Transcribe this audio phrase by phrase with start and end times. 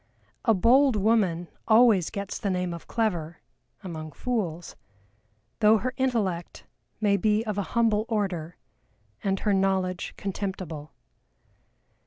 [0.45, 3.37] "A bold woman always gets the name of clever"
[3.83, 4.75] among fools
[5.59, 6.63] "though her intellect
[6.99, 8.57] may be of a humble order,
[9.23, 10.91] and her knowledge contemptible."